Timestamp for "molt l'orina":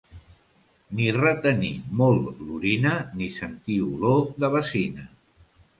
2.01-2.97